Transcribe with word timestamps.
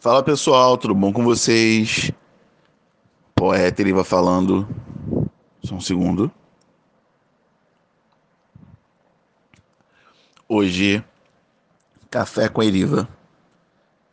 Fala 0.00 0.22
pessoal, 0.22 0.78
tudo 0.78 0.94
bom 0.94 1.12
com 1.12 1.22
vocês? 1.22 2.10
Poeta 3.34 3.82
Eriva 3.82 4.02
falando. 4.02 4.66
Só 5.62 5.74
um 5.74 5.80
segundo. 5.80 6.32
Hoje, 10.48 11.04
Café 12.10 12.48
com 12.48 12.62
Eriva. 12.62 13.06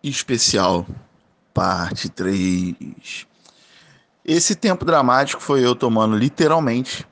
Especial, 0.03 0.85
parte 1.53 2.09
3. 2.09 3.25
Esse 4.25 4.57
tempo 4.57 4.83
dramático 4.83 5.41
foi 5.41 5.65
eu 5.65 5.73
tomando 5.73 6.17
literalmente 6.17 7.07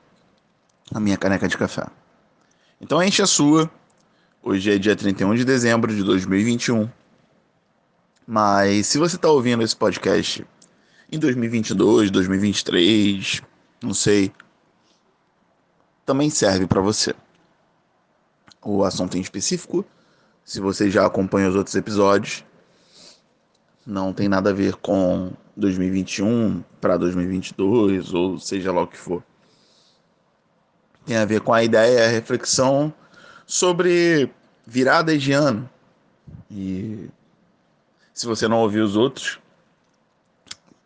a 0.94 1.00
minha 1.00 1.16
caneca 1.16 1.48
de 1.48 1.56
café. 1.56 1.86
Então 2.78 3.02
enche 3.02 3.22
a 3.22 3.26
sua. 3.26 3.70
Hoje 4.42 4.70
é 4.70 4.76
dia 4.76 4.94
31 4.94 5.34
de 5.34 5.46
dezembro 5.46 5.96
de 5.96 6.02
2021 6.04 6.90
mas 8.26 8.86
se 8.88 8.98
você 8.98 9.16
está 9.16 9.28
ouvindo 9.28 9.62
esse 9.62 9.76
podcast 9.76 10.44
em 11.10 11.18
2022, 11.18 12.10
2023, 12.10 13.42
não 13.80 13.94
sei, 13.94 14.32
também 16.04 16.28
serve 16.28 16.66
para 16.66 16.80
você. 16.80 17.14
O 18.60 18.82
assunto 18.82 19.16
em 19.16 19.20
específico, 19.20 19.84
se 20.44 20.60
você 20.60 20.90
já 20.90 21.06
acompanha 21.06 21.48
os 21.48 21.54
outros 21.54 21.76
episódios, 21.76 22.44
não 23.86 24.12
tem 24.12 24.28
nada 24.28 24.50
a 24.50 24.52
ver 24.52 24.74
com 24.76 25.32
2021 25.56 26.64
para 26.80 26.96
2022 26.96 28.12
ou 28.12 28.40
seja 28.40 28.72
lá 28.72 28.82
o 28.82 28.86
que 28.88 28.98
for. 28.98 29.22
Tem 31.04 31.16
a 31.16 31.24
ver 31.24 31.40
com 31.40 31.52
a 31.52 31.62
ideia, 31.62 32.06
a 32.06 32.10
reflexão 32.10 32.92
sobre 33.46 34.28
viradas 34.66 35.22
de 35.22 35.30
ano 35.30 35.70
e 36.50 37.08
se 38.16 38.26
você 38.26 38.48
não 38.48 38.60
ouviu 38.60 38.82
os 38.82 38.96
outros, 38.96 39.38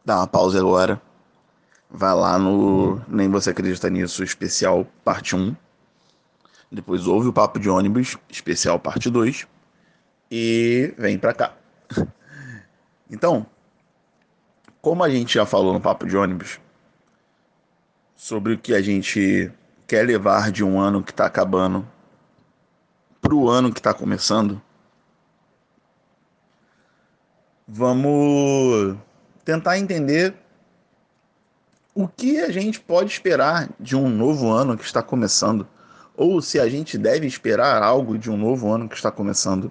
dá 0.04 0.16
uma 0.16 0.26
pausa 0.26 0.58
agora. 0.58 1.00
Vai 1.88 2.12
lá 2.12 2.36
no 2.36 3.00
Nem 3.06 3.28
Você 3.30 3.50
Acredita 3.50 3.88
Nisso, 3.88 4.24
especial 4.24 4.84
parte 5.04 5.36
1. 5.36 5.54
Depois 6.72 7.06
ouve 7.06 7.28
o 7.28 7.32
Papo 7.32 7.60
de 7.60 7.70
Ônibus, 7.70 8.16
especial 8.28 8.80
parte 8.80 9.08
2. 9.08 9.46
E 10.28 10.92
vem 10.98 11.18
pra 11.18 11.32
cá. 11.32 11.56
Então, 13.12 13.44
como 14.80 15.02
a 15.02 15.10
gente 15.10 15.34
já 15.34 15.44
falou 15.44 15.72
no 15.72 15.80
Papo 15.80 16.06
de 16.06 16.16
Ônibus, 16.16 16.60
sobre 18.14 18.52
o 18.52 18.58
que 18.58 18.72
a 18.72 18.80
gente 18.80 19.50
quer 19.84 20.06
levar 20.06 20.52
de 20.52 20.62
um 20.62 20.78
ano 20.78 21.02
que 21.02 21.10
está 21.10 21.26
acabando 21.26 21.84
para 23.20 23.34
o 23.34 23.50
ano 23.50 23.72
que 23.72 23.80
está 23.80 23.92
começando, 23.92 24.62
Vamos 27.72 28.96
tentar 29.44 29.78
entender 29.78 30.34
o 31.94 32.08
que 32.08 32.40
a 32.40 32.50
gente 32.50 32.80
pode 32.80 33.12
esperar 33.12 33.70
de 33.78 33.94
um 33.94 34.08
novo 34.08 34.50
ano 34.50 34.76
que 34.76 34.82
está 34.82 35.00
começando, 35.00 35.64
ou 36.16 36.42
se 36.42 36.58
a 36.58 36.68
gente 36.68 36.98
deve 36.98 37.28
esperar 37.28 37.80
algo 37.80 38.18
de 38.18 38.28
um 38.28 38.36
novo 38.36 38.72
ano 38.72 38.88
que 38.88 38.96
está 38.96 39.08
começando. 39.12 39.70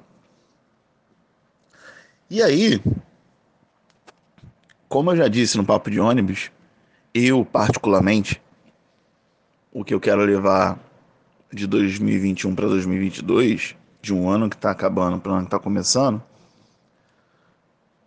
E 2.29 2.41
aí, 2.41 2.81
como 4.87 5.11
eu 5.11 5.17
já 5.17 5.27
disse 5.27 5.57
no 5.57 5.65
papo 5.65 5.91
de 5.91 5.99
ônibus, 5.99 6.49
eu 7.13 7.43
particularmente, 7.43 8.41
o 9.73 9.83
que 9.83 9.93
eu 9.93 9.99
quero 9.99 10.21
levar 10.21 10.79
de 11.51 11.67
2021 11.67 12.55
para 12.55 12.67
2022, 12.67 13.75
de 14.01 14.13
um 14.13 14.29
ano 14.29 14.49
que 14.49 14.55
está 14.55 14.71
acabando 14.71 15.19
para 15.19 15.33
um 15.33 15.35
ano 15.35 15.43
que 15.43 15.47
está 15.47 15.59
começando, 15.59 16.23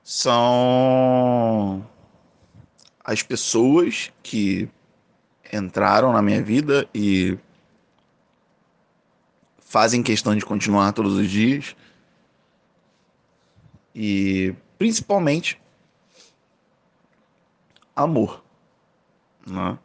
são 0.03 1.87
as 3.05 3.23
pessoas 3.23 4.13
que 4.23 4.69
entraram 5.53 6.13
na 6.13 6.23
minha 6.23 6.43
vida 6.43 6.89
e 6.95 7.39
fazem 9.59 10.03
questão 10.03 10.35
de 10.37 10.45
continuar 10.45 10.93
todos 10.93 11.15
os 11.15 11.29
dias. 11.29 11.77
E 13.95 14.55
principalmente 14.79 15.61
amor. 17.95 18.43
Né? 19.47 19.79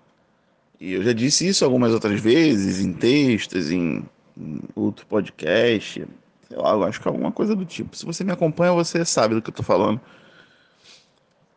E 0.79 0.94
eu 0.94 1.03
já 1.03 1.13
disse 1.13 1.47
isso 1.47 1.66
algumas 1.66 1.94
outras 1.94 2.19
vezes, 2.22 2.79
em 2.79 2.94
textos, 2.94 3.72
em, 3.72 4.05
em 4.38 4.59
outro 4.75 5.05
podcast, 5.07 6.07
Sei 6.47 6.58
lá, 6.58 6.72
eu 6.72 6.84
acho 6.84 7.02
que 7.02 7.08
é 7.08 7.12
alguma 7.12 7.31
coisa 7.31 7.56
do 7.56 7.66
tipo. 7.66 7.96
Se 7.96 8.06
você 8.06 8.24
me 8.24 8.31
acompanha, 8.31 8.72
você 8.72 9.03
sabe 9.03 9.35
do 9.35 9.41
que 9.41 9.50
eu 9.50 9.53
tô 9.53 9.63
falando. 9.63 10.00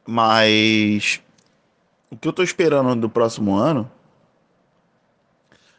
Mas 0.07 1.23
o 2.11 2.17
que 2.17 2.27
eu 2.27 2.33
tô 2.33 2.43
esperando 2.43 3.01
do 3.01 3.09
próximo 3.09 3.55
ano 3.55 3.91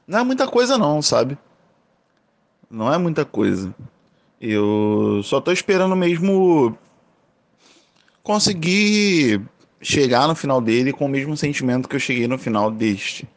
não 0.08 0.20
é 0.20 0.24
muita 0.24 0.48
coisa 0.48 0.78
não, 0.78 1.02
sabe? 1.02 1.38
Não 2.70 2.94
é 2.94 2.98
muita 2.98 3.26
coisa. 3.26 3.74
Eu 4.40 5.22
só 5.24 5.42
tô 5.42 5.52
esperando 5.52 5.96
mesmo 5.96 6.78
conseguir 8.24 9.42
chegar 9.82 10.28
no 10.28 10.36
final 10.36 10.62
dele 10.62 10.94
com 10.94 11.06
o 11.06 11.10
mesmo 11.10 11.36
sentimento 11.36 11.90
que 11.90 11.96
eu 11.96 12.00
cheguei 12.00 12.28
no 12.28 12.38
final 12.38 12.72
deste. 12.72 13.28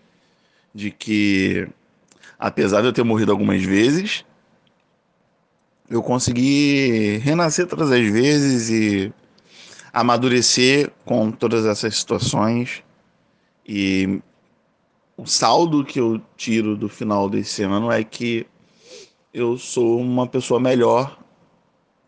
De 0.73 0.91
que, 0.91 1.69
apesar 2.39 2.81
de 2.81 2.89
eu 2.89 2.93
ter 2.93 3.05
morrido 3.05 3.33
algumas 3.33 3.62
vezes, 3.62 4.25
eu 5.94 6.03
consegui 6.03 7.19
renascer 7.19 7.69
todas 7.69 7.93
as 7.93 8.05
vezes 8.05 8.69
e 8.69 9.12
amadurecer 9.93 10.91
com 11.05 11.31
todas 11.31 11.65
essas 11.65 11.97
situações. 11.97 12.82
E 13.65 14.21
o 15.16 15.25
saldo 15.25 15.84
que 15.84 16.00
eu 16.00 16.21
tiro 16.37 16.77
do 16.77 16.88
final 16.88 17.31
desse 17.31 17.62
ano 17.62 17.93
é 17.93 18.03
que 18.03 18.44
eu 19.32 19.56
sou 19.56 20.00
uma 20.00 20.27
pessoa 20.27 20.59
melhor 20.59 21.16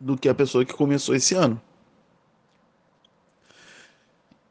do 0.00 0.16
que 0.16 0.28
a 0.28 0.34
pessoa 0.34 0.64
que 0.64 0.74
começou 0.74 1.14
esse 1.14 1.36
ano. 1.36 1.62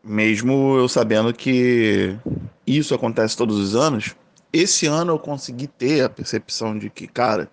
Mesmo 0.01 0.77
eu 0.77 0.87
sabendo 0.87 1.33
que 1.33 2.17
isso 2.65 2.95
acontece 2.95 3.35
todos 3.35 3.57
os 3.57 3.75
anos, 3.75 4.15
esse 4.53 4.85
ano 4.85 5.11
eu 5.11 5.19
consegui 5.19 5.67
ter 5.67 6.05
a 6.05 6.09
percepção 6.09 6.77
de 6.79 6.89
que, 6.89 7.05
cara, 7.05 7.51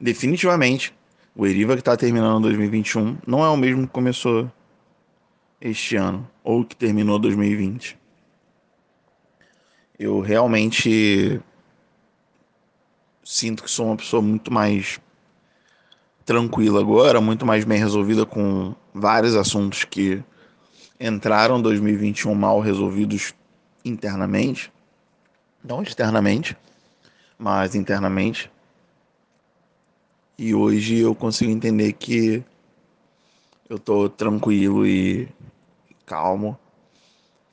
definitivamente, 0.00 0.94
o 1.34 1.46
Eriva 1.46 1.74
que 1.74 1.80
está 1.80 1.96
terminando 1.96 2.42
2021 2.42 3.18
não 3.26 3.44
é 3.44 3.48
o 3.48 3.56
mesmo 3.56 3.86
que 3.86 3.92
começou 3.92 4.50
este 5.60 5.96
ano 5.96 6.28
ou 6.42 6.64
que 6.64 6.76
terminou 6.76 7.18
2020. 7.18 7.98
Eu 9.98 10.20
realmente 10.20 11.40
sinto 13.24 13.62
que 13.62 13.70
sou 13.70 13.86
uma 13.86 13.96
pessoa 13.96 14.22
muito 14.22 14.52
mais 14.52 15.00
tranquila 16.24 16.80
agora, 16.80 17.20
muito 17.20 17.44
mais 17.44 17.64
bem 17.64 17.78
resolvida 17.78 18.24
com 18.24 18.74
vários 18.94 19.34
assuntos 19.34 19.84
que 19.84 20.22
entraram 21.00 21.58
em 21.58 21.62
2021 21.62 22.34
mal 22.34 22.60
resolvidos 22.60 23.34
internamente, 23.84 24.72
não 25.64 25.82
externamente, 25.82 26.56
mas 27.38 27.74
internamente. 27.74 28.50
E 30.38 30.54
hoje 30.54 30.98
eu 30.98 31.16
consigo 31.16 31.50
entender 31.50 31.92
que 31.94 32.44
eu 33.68 33.76
tô 33.76 34.08
tranquilo 34.08 34.86
e 34.86 35.28
calmo. 36.06 36.56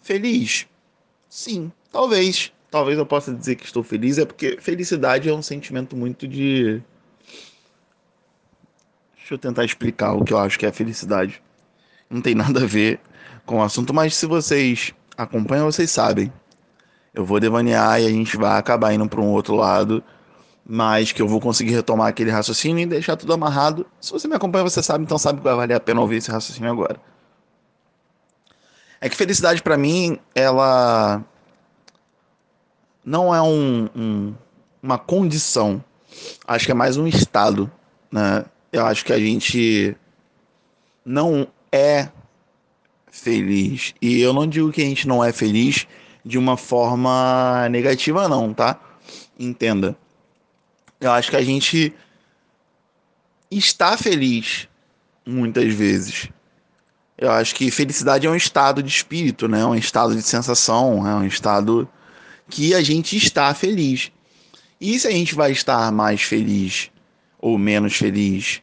Feliz? 0.01 0.67
Sim, 1.27 1.71
talvez. 1.91 2.53
Talvez 2.69 2.99
eu 2.99 3.05
possa 3.05 3.33
dizer 3.33 3.55
que 3.55 3.65
estou 3.65 3.81
feliz, 3.81 4.19
é 4.19 4.25
porque 4.25 4.57
felicidade 4.61 5.27
é 5.27 5.33
um 5.33 5.41
sentimento 5.41 5.95
muito 5.95 6.27
de. 6.27 6.81
Deixa 9.15 9.33
eu 9.33 9.37
tentar 9.39 9.65
explicar 9.65 10.13
o 10.13 10.23
que 10.23 10.33
eu 10.33 10.37
acho 10.37 10.59
que 10.59 10.65
é 10.65 10.71
felicidade. 10.71 11.41
Não 12.07 12.21
tem 12.21 12.35
nada 12.35 12.61
a 12.61 12.67
ver 12.67 12.99
com 13.47 13.57
o 13.57 13.63
assunto, 13.63 13.93
mas 13.95 14.15
se 14.15 14.27
vocês 14.27 14.93
acompanham, 15.17 15.71
vocês 15.71 15.89
sabem. 15.89 16.31
Eu 17.13 17.25
vou 17.25 17.39
devanear 17.39 17.99
e 17.99 18.05
a 18.05 18.09
gente 18.09 18.37
vai 18.37 18.59
acabar 18.59 18.93
indo 18.93 19.07
para 19.09 19.21
um 19.21 19.31
outro 19.31 19.55
lado 19.55 20.03
mas 20.65 21.11
que 21.11 21.21
eu 21.21 21.27
vou 21.27 21.39
conseguir 21.39 21.73
retomar 21.73 22.07
aquele 22.07 22.31
raciocínio 22.31 22.81
e 22.81 22.85
deixar 22.87 23.15
tudo 23.15 23.33
amarrado. 23.33 23.85
Se 24.01 24.11
você 24.11 24.27
me 24.27 24.35
acompanha, 24.35 24.63
você 24.63 24.81
sabe, 24.81 25.03
então 25.03 25.17
sabe 25.17 25.37
que 25.37 25.43
vai 25.43 25.55
valer 25.55 25.75
a 25.75 25.79
pena 25.79 26.01
ouvir 26.01 26.17
esse 26.17 26.31
raciocínio 26.31 26.71
agora. 26.71 26.99
É 28.99 29.07
que 29.07 29.15
felicidade 29.15 29.61
para 29.61 29.77
mim, 29.77 30.17
ela 30.33 31.23
não 33.03 33.35
é 33.35 33.41
um, 33.43 33.87
um, 33.95 34.33
uma 34.81 34.97
condição. 34.97 35.83
Acho 36.47 36.65
que 36.65 36.71
é 36.71 36.75
mais 36.75 36.97
um 36.97 37.05
estado, 37.05 37.71
né? 38.11 38.45
Eu 38.71 38.85
acho 38.85 39.05
que 39.05 39.13
a 39.13 39.19
gente 39.19 39.95
não 41.05 41.47
é 41.71 42.09
feliz. 43.11 43.93
E 44.01 44.19
eu 44.19 44.33
não 44.33 44.47
digo 44.47 44.71
que 44.71 44.81
a 44.81 44.85
gente 44.85 45.07
não 45.07 45.23
é 45.23 45.31
feliz 45.31 45.85
de 46.25 46.39
uma 46.39 46.57
forma 46.57 47.69
negativa, 47.69 48.27
não, 48.27 48.51
tá? 48.51 48.79
Entenda 49.37 49.95
eu 50.99 51.11
acho 51.11 51.29
que 51.29 51.35
a 51.35 51.43
gente 51.43 51.93
está 53.49 53.97
feliz 53.97 54.67
muitas 55.25 55.73
vezes. 55.73 56.29
Eu 57.17 57.31
acho 57.31 57.55
que 57.55 57.71
felicidade 57.71 58.27
é 58.27 58.29
um 58.29 58.35
estado 58.35 58.83
de 58.83 58.89
espírito, 58.89 59.47
né? 59.47 59.61
É 59.61 59.65
um 59.65 59.75
estado 59.75 60.15
de 60.15 60.21
sensação, 60.21 61.07
é 61.07 61.15
um 61.15 61.25
estado 61.25 61.87
que 62.49 62.73
a 62.73 62.81
gente 62.81 63.15
está 63.15 63.53
feliz. 63.53 64.11
E 64.79 64.99
se 64.99 65.07
a 65.07 65.11
gente 65.11 65.33
vai 65.33 65.51
estar 65.51 65.91
mais 65.91 66.21
feliz 66.21 66.91
ou 67.39 67.57
menos 67.57 67.95
feliz 67.95 68.61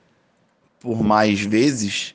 por 0.79 1.03
mais 1.03 1.41
vezes, 1.41 2.15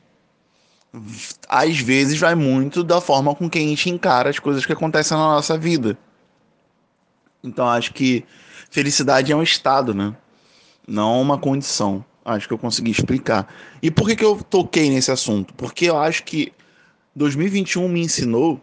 às 1.47 1.79
vezes 1.79 2.19
vai 2.19 2.35
muito 2.35 2.83
da 2.83 3.01
forma 3.01 3.33
com 3.33 3.49
que 3.49 3.57
a 3.57 3.61
gente 3.61 3.89
encara 3.89 4.29
as 4.29 4.39
coisas 4.39 4.65
que 4.65 4.73
acontecem 4.73 5.17
na 5.17 5.23
nossa 5.23 5.57
vida. 5.57 5.97
Então 7.43 7.67
acho 7.67 7.93
que 7.93 8.23
felicidade 8.69 9.31
é 9.31 9.35
um 9.35 9.43
estado, 9.43 9.93
né? 9.93 10.15
Não 10.87 11.21
uma 11.21 11.37
condição. 11.37 12.03
Acho 12.23 12.47
que 12.47 12.53
eu 12.53 12.57
consegui 12.57 12.91
explicar. 12.91 13.47
E 13.81 13.89
por 13.89 14.07
que, 14.07 14.15
que 14.15 14.25
eu 14.25 14.37
toquei 14.49 14.89
nesse 14.89 15.11
assunto? 15.11 15.53
Porque 15.53 15.85
eu 15.85 15.97
acho 15.97 16.23
que 16.23 16.51
2021 17.15 17.87
me 17.87 18.01
ensinou 18.01 18.61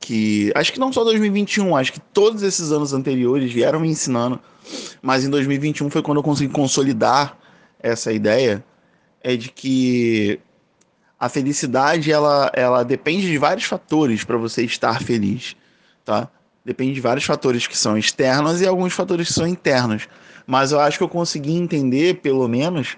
que. 0.00 0.52
Acho 0.54 0.72
que 0.72 0.80
não 0.80 0.92
só 0.92 1.04
2021, 1.04 1.76
acho 1.76 1.92
que 1.92 2.00
todos 2.00 2.42
esses 2.42 2.72
anos 2.72 2.92
anteriores 2.92 3.52
vieram 3.52 3.80
me 3.80 3.88
ensinando. 3.88 4.40
Mas 5.00 5.24
em 5.24 5.30
2021 5.30 5.88
foi 5.90 6.02
quando 6.02 6.18
eu 6.18 6.22
consegui 6.22 6.52
consolidar 6.52 7.38
essa 7.78 8.12
ideia. 8.12 8.64
É 9.22 9.36
de 9.36 9.50
que 9.50 10.40
a 11.18 11.28
felicidade 11.28 12.10
ela, 12.10 12.50
ela 12.54 12.82
depende 12.82 13.26
de 13.26 13.36
vários 13.36 13.66
fatores 13.66 14.24
para 14.24 14.38
você 14.38 14.64
estar 14.64 15.02
feliz, 15.02 15.54
tá? 16.04 16.30
Depende 16.64 16.94
de 16.94 17.00
vários 17.00 17.24
fatores 17.24 17.66
que 17.66 17.76
são 17.76 17.96
externos 17.96 18.60
e 18.60 18.66
alguns 18.66 18.92
fatores 18.92 19.28
que 19.28 19.34
são 19.34 19.46
internos. 19.46 20.08
Mas 20.46 20.72
eu 20.72 20.80
acho 20.80 20.98
que 20.98 21.04
eu 21.04 21.08
consegui 21.08 21.52
entender, 21.52 22.20
pelo 22.20 22.46
menos, 22.46 22.96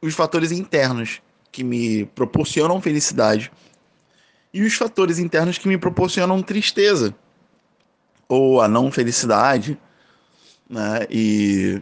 os 0.00 0.14
fatores 0.14 0.50
internos 0.50 1.22
que 1.50 1.62
me 1.62 2.06
proporcionam 2.06 2.80
felicidade 2.80 3.52
e 4.52 4.62
os 4.62 4.74
fatores 4.74 5.18
internos 5.18 5.58
que 5.58 5.68
me 5.68 5.78
proporcionam 5.78 6.42
tristeza 6.42 7.14
ou 8.28 8.60
a 8.60 8.68
não 8.68 8.90
felicidade, 8.90 9.78
né? 10.68 11.06
E 11.10 11.80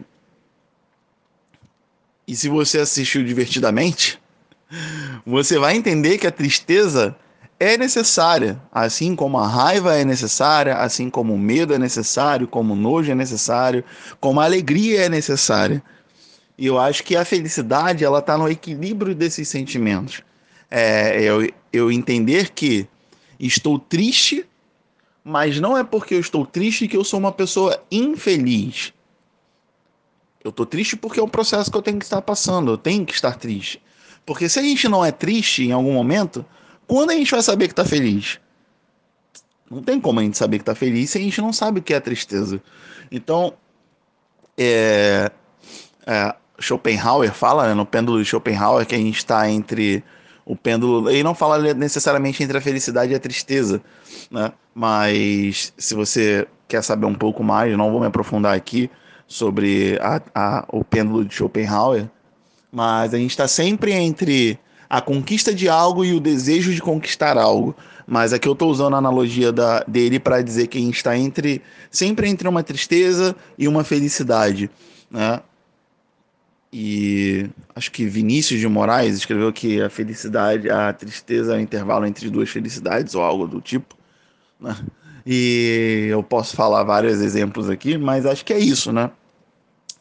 e 2.27 2.35
se 2.35 2.47
você 2.47 2.79
assistiu 2.79 3.23
divertidamente, 3.23 4.21
você 5.25 5.57
vai 5.57 5.75
entender 5.75 6.17
que 6.17 6.27
a 6.27 6.31
tristeza 6.31 7.15
é 7.61 7.77
necessária, 7.77 8.59
assim 8.71 9.15
como 9.15 9.37
a 9.37 9.47
raiva 9.47 9.95
é 9.95 10.03
necessária, 10.03 10.77
assim 10.77 11.11
como 11.11 11.35
o 11.35 11.37
medo 11.37 11.75
é 11.75 11.77
necessário, 11.77 12.47
como 12.47 12.73
o 12.73 12.75
nojo 12.75 13.11
é 13.11 13.13
necessário, 13.13 13.83
como 14.19 14.41
a 14.41 14.45
alegria 14.45 15.03
é 15.03 15.09
necessária. 15.09 15.83
E 16.57 16.65
eu 16.65 16.79
acho 16.79 17.03
que 17.03 17.15
a 17.15 17.23
felicidade 17.23 18.03
ela 18.03 18.17
está 18.17 18.35
no 18.35 18.49
equilíbrio 18.49 19.13
desses 19.13 19.47
sentimentos. 19.47 20.23
É, 20.71 21.21
eu, 21.21 21.47
eu 21.71 21.91
entender 21.91 22.49
que 22.49 22.87
estou 23.39 23.77
triste, 23.77 24.43
mas 25.23 25.59
não 25.59 25.77
é 25.77 25.83
porque 25.83 26.15
eu 26.15 26.19
estou 26.19 26.47
triste 26.47 26.87
que 26.87 26.97
eu 26.97 27.03
sou 27.03 27.19
uma 27.19 27.31
pessoa 27.31 27.79
infeliz. 27.91 28.91
Eu 30.43 30.49
estou 30.49 30.65
triste 30.65 30.97
porque 30.97 31.19
é 31.19 31.23
um 31.23 31.29
processo 31.29 31.69
que 31.69 31.77
eu 31.77 31.83
tenho 31.83 31.99
que 31.99 32.05
estar 32.05 32.23
passando, 32.23 32.71
eu 32.71 32.77
tenho 32.77 33.05
que 33.05 33.13
estar 33.13 33.35
triste. 33.35 33.79
Porque 34.25 34.49
se 34.49 34.57
a 34.57 34.63
gente 34.63 34.87
não 34.87 35.05
é 35.05 35.11
triste 35.11 35.63
em 35.63 35.71
algum 35.71 35.93
momento, 35.93 36.43
quando 36.91 37.11
a 37.11 37.13
gente 37.13 37.31
vai 37.31 37.41
saber 37.41 37.69
que 37.69 37.73
tá 37.73 37.85
feliz? 37.85 38.37
Não 39.69 39.81
tem 39.81 39.97
como 39.97 40.19
a 40.19 40.23
gente 40.23 40.37
saber 40.37 40.57
que 40.59 40.65
tá 40.65 40.75
feliz 40.75 41.09
se 41.09 41.17
a 41.17 41.21
gente 41.21 41.39
não 41.39 41.53
sabe 41.53 41.79
o 41.79 41.81
que 41.81 41.93
é 41.93 41.99
tristeza. 42.01 42.61
Então, 43.09 43.53
é, 44.57 45.31
é, 46.05 46.35
Schopenhauer 46.59 47.31
fala, 47.31 47.69
né, 47.69 47.73
no 47.73 47.85
pêndulo 47.85 48.21
de 48.21 48.25
Schopenhauer, 48.25 48.85
que 48.85 48.93
a 48.93 48.97
gente 48.97 49.19
está 49.19 49.49
entre 49.49 50.03
o 50.45 50.53
pêndulo. 50.53 51.09
Ele 51.09 51.23
não 51.23 51.33
fala 51.33 51.73
necessariamente 51.73 52.43
entre 52.43 52.57
a 52.57 52.61
felicidade 52.61 53.13
e 53.13 53.15
a 53.15 53.19
tristeza, 53.21 53.81
né? 54.29 54.51
Mas 54.75 55.71
se 55.77 55.95
você 55.95 56.45
quer 56.67 56.83
saber 56.83 57.05
um 57.05 57.15
pouco 57.15 57.41
mais, 57.41 57.77
não 57.77 57.89
vou 57.89 58.01
me 58.01 58.07
aprofundar 58.07 58.53
aqui 58.53 58.91
sobre 59.25 59.97
a, 60.01 60.21
a, 60.35 60.65
o 60.67 60.83
pêndulo 60.83 61.23
de 61.23 61.33
Schopenhauer, 61.33 62.09
mas 62.69 63.13
a 63.13 63.17
gente 63.17 63.31
está 63.31 63.47
sempre 63.47 63.93
entre 63.93 64.59
a 64.91 64.99
conquista 64.99 65.55
de 65.55 65.69
algo 65.69 66.03
e 66.03 66.11
o 66.13 66.19
desejo 66.19 66.73
de 66.73 66.81
conquistar 66.81 67.37
algo. 67.37 67.73
Mas 68.05 68.33
aqui 68.33 68.45
eu 68.45 68.51
estou 68.51 68.69
usando 68.69 68.93
a 68.93 68.97
analogia 68.97 69.49
da, 69.49 69.85
dele 69.87 70.19
para 70.19 70.41
dizer 70.41 70.67
que 70.67 70.77
a 70.77 70.81
gente 70.81 70.97
está 70.97 71.17
entre, 71.17 71.61
sempre 71.89 72.27
entre 72.27 72.45
uma 72.45 72.61
tristeza 72.61 73.33
e 73.57 73.69
uma 73.69 73.85
felicidade. 73.85 74.69
Né? 75.09 75.39
E 76.73 77.49
acho 77.73 77.89
que 77.89 78.05
Vinícius 78.05 78.59
de 78.59 78.67
Moraes 78.67 79.15
escreveu 79.15 79.53
que 79.53 79.81
a 79.81 79.89
felicidade, 79.89 80.69
a 80.69 80.91
tristeza 80.91 81.53
é 81.53 81.57
o 81.57 81.61
intervalo 81.61 82.05
entre 82.05 82.29
duas 82.29 82.49
felicidades, 82.49 83.15
ou 83.15 83.21
algo 83.21 83.47
do 83.47 83.61
tipo. 83.61 83.95
Né? 84.59 84.75
E 85.25 86.07
eu 86.09 86.21
posso 86.21 86.53
falar 86.53 86.83
vários 86.83 87.21
exemplos 87.21 87.69
aqui, 87.69 87.97
mas 87.97 88.25
acho 88.25 88.43
que 88.43 88.51
é 88.51 88.59
isso, 88.59 88.91
né? 88.91 89.09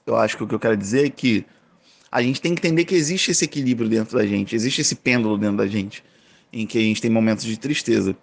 Eu 0.04 0.16
acho 0.16 0.37
que 0.37 0.42
o 0.42 0.48
que 0.48 0.54
eu 0.56 0.60
quero 0.60 0.76
dizer 0.76 1.06
é 1.06 1.10
que 1.10 1.46
a 2.11 2.23
gente 2.23 2.41
tem 2.41 2.55
que 2.55 2.67
entender 2.67 2.85
que 2.85 2.95
existe 2.95 3.31
esse 3.31 3.45
equilíbrio 3.45 3.89
dentro 3.89 4.19
da 4.19 4.27
gente, 4.27 4.55
existe 4.55 4.81
esse 4.81 4.97
pêndulo 4.97 5.39
dentro 5.39 5.59
da 5.59 5.67
gente, 5.67 6.03
em 6.53 6.67
que 6.67 6.79
a 6.79 6.81
gente 6.81 7.01
tem 7.01 7.11
momentos 7.11 7.45
de 7.45 7.57
tristeza. 7.59 8.17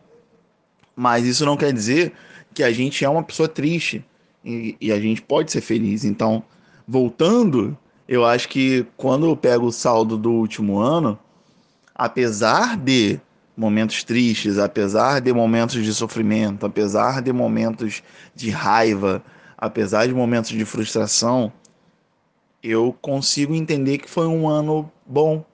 Mas 0.96 1.26
isso 1.26 1.46
não 1.46 1.56
quer 1.56 1.72
dizer 1.72 2.12
que 2.54 2.64
a 2.64 2.72
gente 2.72 3.06
é 3.06 3.10
uma 3.10 3.24
pessoa 3.24 3.48
triste 3.48 4.04
e, 4.44 4.76
e 4.82 4.92
a 4.92 5.00
gente 5.00 5.22
pode 5.22 5.52
ser 5.52 5.62
feliz. 5.62 6.04
Então, 6.04 6.44
voltando, 6.88 7.78
eu 8.08 8.26
acho 8.26 8.50
que 8.50 8.86
quando 8.98 9.26
eu 9.26 9.38
pego 9.38 9.68
o 9.68 9.72
saldo 9.72 10.18
do 10.18 10.32
último 10.32 10.80
ano, 10.80 11.18
apesar 11.96 12.76
de 12.76 13.20
momentos 13.56 14.04
tristes, 14.04 14.58
apesar 14.58 15.20
de 15.20 15.34
momentos 15.34 15.84
de 15.84 15.94
sofrimento, 15.94 16.66
apesar 16.66 17.22
de 17.22 17.34
momentos 17.34 18.04
de 18.36 18.50
raiva, 18.50 19.24
apesar 19.58 20.08
de 20.08 20.14
momentos 20.14 20.52
de 20.52 20.64
frustração, 20.64 21.52
eu 22.62 22.96
consigo 23.02 23.54
entender 23.54 23.98
que 23.98 24.10
foi 24.10 24.28
um 24.28 24.48
ano 24.48 24.92
bom. 25.06 25.46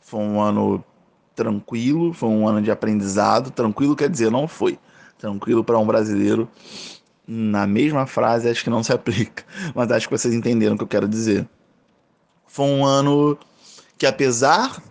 Foi 0.00 0.20
um 0.20 0.40
ano 0.40 0.84
tranquilo, 1.34 2.12
foi 2.12 2.28
um 2.28 2.48
ano 2.48 2.62
de 2.62 2.70
aprendizado. 2.70 3.50
Tranquilo 3.50 3.96
quer 3.96 4.08
dizer, 4.08 4.30
não 4.30 4.48
foi. 4.48 4.78
Tranquilo 5.18 5.64
para 5.64 5.78
um 5.78 5.86
brasileiro, 5.86 6.48
na 7.26 7.66
mesma 7.66 8.06
frase, 8.06 8.48
acho 8.48 8.62
que 8.62 8.70
não 8.70 8.82
se 8.82 8.92
aplica. 8.94 9.44
Mas 9.74 9.90
acho 9.90 10.08
que 10.08 10.16
vocês 10.16 10.34
entenderam 10.34 10.74
o 10.74 10.78
que 10.78 10.84
eu 10.84 10.88
quero 10.88 11.08
dizer. 11.08 11.48
Foi 12.46 12.66
um 12.66 12.84
ano 12.84 13.38
que, 13.98 14.06
apesar 14.06 14.82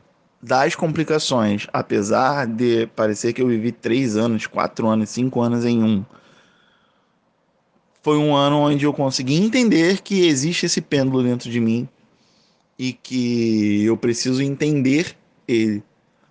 das 0.41 0.75
complicações, 0.75 1.65
apesar 1.73 2.45
de 2.45 2.85
parecer 2.95 3.33
que 3.33 3.41
eu 3.41 3.47
vivi 3.47 3.71
três 3.71 4.15
anos, 4.15 4.45
quatro 4.45 4.87
anos, 4.87 5.09
cinco 5.09 5.41
anos 5.41 5.65
em 5.65 5.81
um, 5.81 6.05
foi 8.05 8.19
um 8.19 8.35
ano 8.35 8.59
onde 8.59 8.85
eu 8.85 8.93
consegui 8.93 9.33
entender 9.33 9.99
que 9.99 10.27
existe 10.27 10.67
esse 10.67 10.79
pêndulo 10.79 11.23
dentro 11.23 11.49
de 11.49 11.59
mim 11.59 11.89
e 12.77 12.93
que 12.93 13.83
eu 13.83 13.97
preciso 13.97 14.43
entender 14.43 15.17
ele 15.47 15.83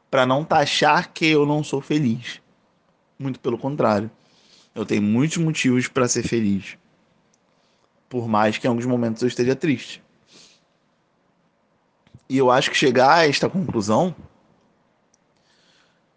para 0.09 0.25
não 0.25 0.45
taxar 0.45 1.13
que 1.13 1.27
eu 1.27 1.45
não 1.45 1.65
sou 1.65 1.81
feliz. 1.81 2.41
Muito 3.19 3.41
pelo 3.41 3.59
contrário. 3.59 4.09
Eu 4.73 4.87
tenho 4.87 5.03
muitos 5.03 5.39
motivos 5.39 5.89
para 5.89 6.07
ser 6.07 6.23
feliz. 6.23 6.79
Por 8.09 8.29
mais 8.29 8.57
que 8.57 8.69
em 8.69 8.71
alguns 8.71 8.87
momentos 8.87 9.23
eu 9.23 9.27
esteja 9.27 9.57
triste. 9.57 10.01
E 12.29 12.39
eu 12.39 12.53
acho 12.53 12.71
que 12.71 12.77
chegar 12.77 13.15
a 13.15 13.29
esta 13.29 13.51
conclusão 13.51 14.15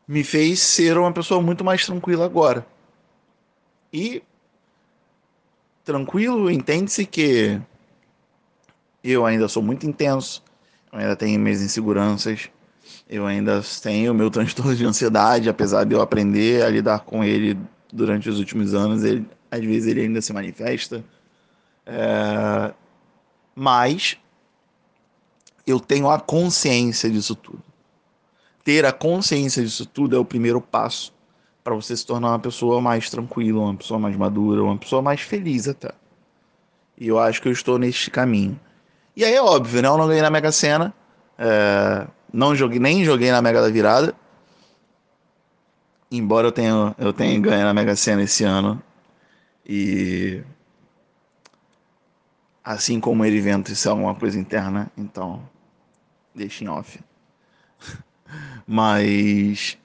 me 0.08 0.24
fez 0.24 0.60
ser 0.60 1.00
uma 1.00 1.12
pessoa 1.12 1.42
muito 1.42 1.64
mais 1.64 1.84
tranquila 1.84 2.26
agora. 2.26 2.64
E 3.92 4.22
tranquilo, 5.88 6.52
entende-se 6.52 7.06
que 7.06 7.62
eu 9.02 9.26
ainda 9.26 9.48
sou 9.48 9.64
muito 9.64 9.88
intenso, 9.88 10.44
eu 10.92 11.00
ainda 11.00 11.16
tenho 11.16 11.40
minhas 11.40 11.62
inseguranças, 11.62 12.50
eu 13.10 13.26
ainda 13.26 13.62
tenho 13.82 14.14
meu 14.14 14.30
transtorno 14.30 14.76
de 14.76 14.86
ansiedade, 14.86 15.48
apesar 15.48 15.86
de 15.86 15.96
eu 15.96 16.02
aprender 16.02 16.62
a 16.62 16.70
lidar 16.70 17.00
com 17.00 17.24
ele 17.24 17.58
durante 17.92 18.30
os 18.30 18.38
últimos 18.38 18.74
anos, 18.74 19.06
ele, 19.06 19.26
às 19.50 19.62
vezes 19.62 19.88
ele 19.88 20.02
ainda 20.02 20.22
se 20.22 20.34
manifesta. 20.34 21.02
É... 21.86 22.74
Mas 23.56 24.18
eu 25.66 25.80
tenho 25.80 26.10
a 26.10 26.20
consciência 26.20 27.10
disso 27.10 27.34
tudo. 27.34 27.64
Ter 28.62 28.86
a 28.86 28.92
consciência 28.92 29.64
disso 29.64 29.86
tudo 29.86 30.18
é 30.18 30.20
o 30.20 30.26
primeiro 30.26 30.60
passo 30.60 31.14
para 31.68 31.76
você 31.76 31.98
se 31.98 32.06
tornar 32.06 32.30
uma 32.30 32.40
pessoa 32.40 32.80
mais 32.80 33.10
tranquila, 33.10 33.60
uma 33.60 33.76
pessoa 33.76 34.00
mais 34.00 34.16
madura, 34.16 34.64
uma 34.64 34.78
pessoa 34.78 35.02
mais 35.02 35.20
feliz 35.20 35.68
até. 35.68 35.92
E 36.98 37.10
eu 37.10 37.20
acho 37.20 37.42
que 37.42 37.50
eu 37.50 37.52
estou 37.52 37.78
neste 37.78 38.10
caminho. 38.10 38.58
E 39.14 39.26
aí 39.26 39.34
é 39.34 39.42
óbvio, 39.42 39.82
né? 39.82 39.90
Eu 39.90 39.98
não 39.98 40.08
ganhei 40.08 40.22
na 40.22 40.30
Mega 40.30 40.50
Sena, 40.50 40.94
é... 41.38 42.08
não 42.32 42.56
joguei, 42.56 42.80
nem 42.80 43.04
joguei 43.04 43.32
na 43.32 43.42
Mega 43.42 43.62
da 43.62 43.68
Virada. 43.68 44.16
Embora 46.10 46.48
eu 46.48 46.54
tenha, 46.54 46.96
eu 46.98 47.12
tenha 47.12 47.38
ganho 47.38 47.66
na 47.66 47.74
Mega 47.74 47.98
Sena 47.98 48.24
esse 48.24 48.46
ano. 48.46 48.82
E 49.68 50.42
assim 52.64 52.98
como 53.02 53.26
ele 53.26 53.42
vento, 53.42 53.74
isso 53.74 53.90
é 53.90 53.92
uma 53.92 54.16
coisa 54.16 54.40
interna, 54.40 54.90
então 54.96 55.42
deixa 56.34 56.64
em 56.64 56.70
off. 56.70 56.98
Mas. 58.66 59.78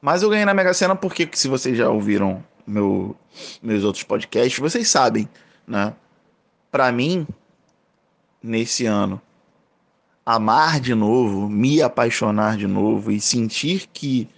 Mas 0.00 0.22
eu 0.22 0.30
ganhei 0.30 0.44
na 0.44 0.54
Mega 0.54 0.72
Sena 0.72 0.96
porque, 0.96 1.28
se 1.32 1.48
vocês 1.48 1.76
já 1.76 1.88
ouviram 1.90 2.42
meu, 2.66 3.14
meus 3.62 3.84
outros 3.84 4.04
podcasts, 4.04 4.58
vocês 4.58 4.88
sabem, 4.88 5.28
né? 5.66 5.94
Para 6.70 6.90
mim, 6.90 7.26
nesse 8.42 8.86
ano, 8.86 9.20
amar 10.24 10.80
de 10.80 10.94
novo, 10.94 11.48
me 11.48 11.82
apaixonar 11.82 12.56
de 12.56 12.66
novo 12.66 13.10
e 13.10 13.20
sentir 13.20 13.88
que, 13.92 14.28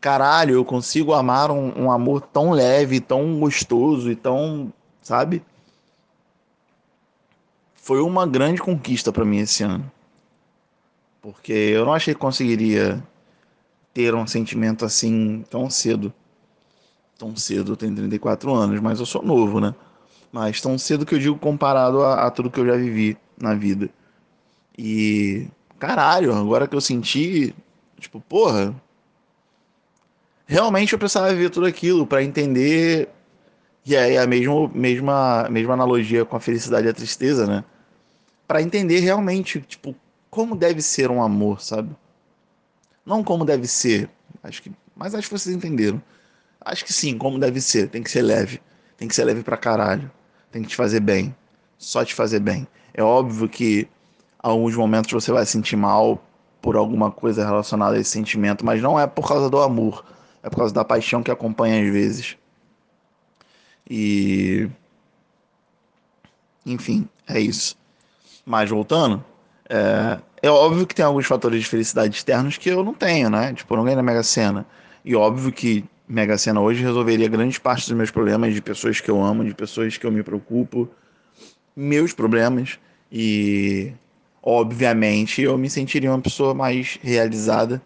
caralho, 0.00 0.54
eu 0.54 0.64
consigo 0.64 1.14
amar 1.14 1.50
um, 1.50 1.84
um 1.84 1.90
amor 1.90 2.20
tão 2.20 2.50
leve, 2.50 3.00
tão 3.00 3.38
gostoso 3.38 4.10
e 4.10 4.16
tão, 4.16 4.72
sabe? 5.00 5.42
Foi 7.74 8.02
uma 8.02 8.26
grande 8.26 8.60
conquista 8.60 9.12
para 9.12 9.24
mim 9.24 9.38
esse 9.38 9.62
ano. 9.62 9.90
Porque 11.22 11.52
eu 11.52 11.84
não 11.84 11.94
achei 11.94 12.12
que 12.12 12.20
conseguiria 12.20 13.02
ter 13.96 14.14
um 14.14 14.26
sentimento 14.26 14.84
assim 14.84 15.42
tão 15.48 15.70
cedo. 15.70 16.12
Tão 17.16 17.34
cedo, 17.34 17.72
eu 17.72 17.76
tenho 17.76 17.96
34 17.96 18.52
anos, 18.54 18.78
mas 18.78 19.00
eu 19.00 19.06
sou 19.06 19.22
novo, 19.22 19.58
né? 19.58 19.74
Mas 20.30 20.60
tão 20.60 20.76
cedo 20.76 21.06
que 21.06 21.14
eu 21.14 21.18
digo 21.18 21.38
comparado 21.38 22.02
a, 22.02 22.26
a 22.26 22.30
tudo 22.30 22.50
que 22.50 22.60
eu 22.60 22.66
já 22.66 22.76
vivi 22.76 23.16
na 23.40 23.54
vida. 23.54 23.88
E 24.76 25.48
caralho, 25.78 26.34
agora 26.34 26.68
que 26.68 26.76
eu 26.76 26.80
senti, 26.82 27.54
tipo, 27.98 28.20
porra, 28.20 28.74
realmente 30.44 30.92
eu 30.92 30.98
precisava 30.98 31.34
ver 31.34 31.48
tudo 31.48 31.64
aquilo 31.64 32.06
para 32.06 32.22
entender. 32.22 33.08
E 33.82 33.96
aí 33.96 34.18
a 34.18 34.26
mesma, 34.26 34.68
mesma, 34.74 35.48
mesma 35.48 35.72
analogia 35.72 36.22
com 36.26 36.36
a 36.36 36.40
felicidade 36.40 36.86
e 36.86 36.90
a 36.90 36.94
tristeza, 36.94 37.46
né? 37.46 37.64
Para 38.46 38.60
entender 38.60 39.00
realmente, 39.00 39.58
tipo, 39.62 39.96
como 40.28 40.54
deve 40.54 40.82
ser 40.82 41.10
um 41.10 41.22
amor, 41.22 41.62
sabe? 41.62 41.96
Não 43.06 43.22
como 43.22 43.44
deve 43.44 43.68
ser, 43.68 44.10
acho 44.42 44.60
que, 44.60 44.72
mas 44.96 45.14
acho 45.14 45.28
que 45.28 45.38
vocês 45.38 45.54
entenderam. 45.54 46.02
Acho 46.60 46.84
que 46.84 46.92
sim, 46.92 47.16
como 47.16 47.38
deve 47.38 47.60
ser, 47.60 47.88
tem 47.88 48.02
que 48.02 48.10
ser 48.10 48.22
leve, 48.22 48.60
tem 48.96 49.06
que 49.06 49.14
ser 49.14 49.24
leve 49.24 49.44
pra 49.44 49.56
caralho, 49.56 50.10
tem 50.50 50.62
que 50.62 50.68
te 50.68 50.76
fazer 50.76 50.98
bem, 50.98 51.34
só 51.78 52.04
te 52.04 52.12
fazer 52.12 52.40
bem. 52.40 52.66
É 52.92 53.02
óbvio 53.04 53.48
que 53.48 53.88
alguns 54.40 54.74
momentos 54.74 55.12
você 55.12 55.30
vai 55.30 55.46
sentir 55.46 55.76
mal 55.76 56.20
por 56.60 56.74
alguma 56.74 57.12
coisa 57.12 57.44
relacionada 57.44 57.96
a 57.96 58.00
esse 58.00 58.10
sentimento, 58.10 58.66
mas 58.66 58.82
não 58.82 58.98
é 58.98 59.06
por 59.06 59.28
causa 59.28 59.48
do 59.48 59.60
amor, 59.60 60.04
é 60.42 60.50
por 60.50 60.56
causa 60.56 60.74
da 60.74 60.84
paixão 60.84 61.22
que 61.22 61.30
acompanha 61.30 61.80
às 61.80 61.92
vezes. 61.92 62.36
E. 63.88 64.68
Enfim, 66.64 67.08
é 67.28 67.38
isso. 67.38 67.76
Mas 68.44 68.68
voltando, 68.68 69.24
é, 69.68 70.18
é 70.42 70.50
óbvio 70.50 70.86
que 70.86 70.94
tem 70.94 71.04
alguns 71.04 71.26
fatores 71.26 71.62
de 71.62 71.68
felicidade 71.68 72.14
externos 72.14 72.56
que 72.56 72.68
eu 72.68 72.84
não 72.84 72.94
tenho, 72.94 73.28
né? 73.28 73.52
Tipo, 73.52 73.74
eu 73.74 73.78
não 73.78 73.84
ganho 73.84 73.96
na 73.96 74.02
Mega 74.02 74.22
Sena. 74.22 74.66
E 75.04 75.14
óbvio 75.14 75.52
que 75.52 75.84
Mega 76.08 76.38
Sena 76.38 76.60
hoje 76.60 76.82
resolveria 76.82 77.28
grande 77.28 77.60
parte 77.60 77.88
dos 77.88 77.96
meus 77.96 78.10
problemas 78.10 78.54
de 78.54 78.62
pessoas 78.62 79.00
que 79.00 79.10
eu 79.10 79.22
amo, 79.22 79.44
de 79.44 79.54
pessoas 79.54 79.96
que 79.96 80.06
eu 80.06 80.12
me 80.12 80.22
preocupo, 80.22 80.88
meus 81.74 82.12
problemas. 82.12 82.78
E 83.10 83.92
obviamente 84.42 85.42
eu 85.42 85.58
me 85.58 85.68
sentiria 85.68 86.10
uma 86.10 86.20
pessoa 86.20 86.54
mais 86.54 86.98
realizada 87.02 87.82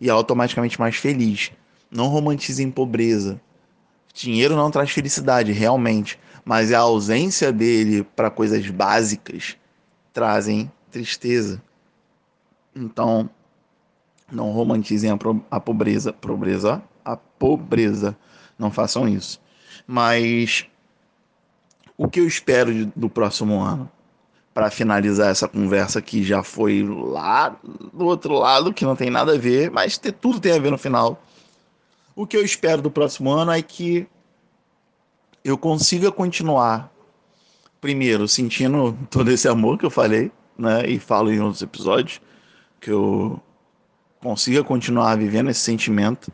e 0.00 0.10
automaticamente 0.10 0.80
mais 0.80 0.96
feliz. 0.96 1.52
Não 1.90 2.08
romantizem 2.08 2.70
pobreza. 2.70 3.40
Dinheiro 4.12 4.56
não 4.56 4.70
traz 4.70 4.90
felicidade, 4.90 5.52
realmente, 5.52 6.18
mas 6.44 6.72
a 6.72 6.80
ausência 6.80 7.52
dele 7.52 8.04
para 8.16 8.30
coisas 8.30 8.68
básicas 8.68 9.56
trazem 10.12 10.70
tristeza. 10.90 11.62
Então, 12.74 13.28
não 14.30 14.50
romantizem 14.50 15.10
a, 15.50 15.60
pobreza, 15.60 16.12
pobreza, 16.12 16.82
a 17.04 17.16
pobreza. 17.16 18.16
Não 18.58 18.70
façam 18.70 19.08
isso. 19.08 19.40
Mas 19.86 20.66
o 21.96 22.08
que 22.08 22.20
eu 22.20 22.26
espero 22.26 22.72
de, 22.72 22.84
do 22.96 23.08
próximo 23.08 23.60
ano? 23.60 23.90
para 24.52 24.70
finalizar 24.70 25.30
essa 25.30 25.46
conversa 25.46 26.02
que 26.02 26.22
já 26.22 26.42
foi 26.42 26.82
lá 26.82 27.56
do 27.94 28.04
outro 28.04 28.34
lado, 28.34 28.74
que 28.74 28.84
não 28.84 28.96
tem 28.96 29.08
nada 29.08 29.34
a 29.34 29.38
ver, 29.38 29.70
mas 29.70 29.96
tudo 30.20 30.40
tem 30.40 30.52
a 30.52 30.58
ver 30.58 30.70
no 30.70 30.78
final. 30.78 31.22
O 32.16 32.26
que 32.26 32.36
eu 32.36 32.44
espero 32.44 32.82
do 32.82 32.90
próximo 32.90 33.30
ano 33.30 33.52
é 33.52 33.62
que 33.62 34.06
eu 35.44 35.56
consiga 35.56 36.10
continuar, 36.10 36.92
primeiro, 37.80 38.26
sentindo 38.28 38.98
todo 39.08 39.30
esse 39.30 39.48
amor 39.48 39.78
que 39.78 39.86
eu 39.86 39.90
falei, 39.90 40.30
né, 40.60 40.86
e 40.86 40.98
falo 40.98 41.32
em 41.32 41.40
outros 41.40 41.62
episódios, 41.62 42.20
que 42.80 42.90
eu 42.90 43.40
consiga 44.20 44.62
continuar 44.62 45.16
vivendo 45.16 45.50
esse 45.50 45.60
sentimento 45.60 46.30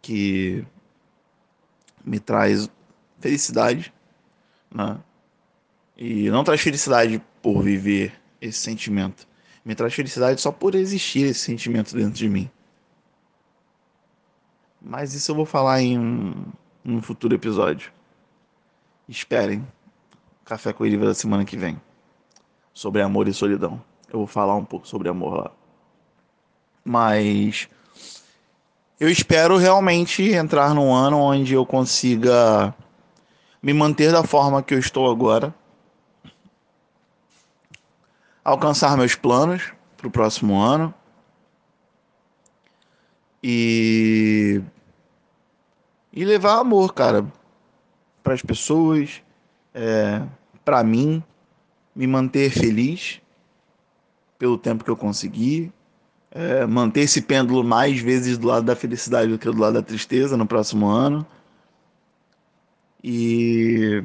que 0.00 0.64
me 2.02 2.18
traz 2.18 2.70
felicidade, 3.18 3.92
né? 4.74 4.98
E 5.96 6.30
não 6.30 6.42
traz 6.42 6.62
felicidade 6.62 7.22
por 7.42 7.62
viver 7.62 8.14
esse 8.40 8.58
sentimento. 8.58 9.28
Me 9.62 9.74
traz 9.74 9.92
felicidade 9.92 10.40
só 10.40 10.50
por 10.50 10.74
existir 10.74 11.26
esse 11.26 11.40
sentimento 11.40 11.94
dentro 11.94 12.14
de 12.14 12.28
mim. 12.28 12.50
Mas 14.80 15.12
isso 15.12 15.30
eu 15.30 15.34
vou 15.36 15.44
falar 15.44 15.82
em 15.82 15.98
um, 15.98 16.46
um 16.82 17.02
futuro 17.02 17.34
episódio. 17.34 17.92
Esperem. 19.06 19.66
Café 20.46 20.72
com 20.72 20.86
Iriva 20.86 21.04
da 21.04 21.14
semana 21.14 21.44
que 21.44 21.58
vem. 21.58 21.78
Sobre 22.80 23.02
amor 23.02 23.28
e 23.28 23.34
solidão. 23.34 23.78
Eu 24.10 24.20
vou 24.20 24.26
falar 24.26 24.56
um 24.56 24.64
pouco 24.64 24.88
sobre 24.88 25.10
amor 25.10 25.34
lá. 25.34 25.50
Mas 26.82 27.68
eu 28.98 29.10
espero 29.10 29.58
realmente 29.58 30.22
entrar 30.22 30.74
num 30.74 30.90
ano 30.94 31.18
onde 31.18 31.52
eu 31.52 31.66
consiga 31.66 32.74
me 33.62 33.74
manter 33.74 34.10
da 34.10 34.24
forma 34.24 34.62
que 34.62 34.72
eu 34.72 34.78
estou 34.78 35.10
agora 35.10 35.54
alcançar 38.42 38.96
meus 38.96 39.14
planos 39.14 39.74
para 39.98 40.08
o 40.08 40.10
próximo 40.10 40.58
ano 40.58 40.94
e 43.42 44.62
e 46.14 46.24
levar 46.24 46.60
amor, 46.60 46.94
cara, 46.94 47.30
para 48.22 48.32
as 48.32 48.40
pessoas, 48.40 49.22
é, 49.74 50.22
para 50.64 50.82
mim, 50.82 51.22
me 51.94 52.06
manter 52.06 52.50
feliz 52.50 53.20
pelo 54.38 54.56
tempo 54.56 54.84
que 54.84 54.90
eu 54.90 54.96
consegui, 54.96 55.72
é, 56.30 56.66
manter 56.66 57.00
esse 57.02 57.20
pêndulo 57.22 57.62
mais 57.62 58.00
vezes 58.00 58.38
do 58.38 58.46
lado 58.46 58.64
da 58.64 58.76
felicidade 58.76 59.30
do 59.30 59.38
que 59.38 59.46
do 59.46 59.58
lado 59.58 59.74
da 59.74 59.82
tristeza 59.82 60.36
no 60.36 60.46
próximo 60.46 60.86
ano. 60.86 61.26
E. 63.02 64.02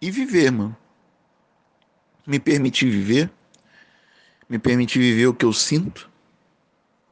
E 0.00 0.10
viver, 0.10 0.52
mano 0.52 0.76
me 2.28 2.38
permitir 2.38 2.90
viver, 2.90 3.30
me 4.46 4.58
permitir 4.58 4.98
viver 4.98 5.28
o 5.28 5.34
que 5.34 5.46
eu 5.46 5.52
sinto 5.52 6.10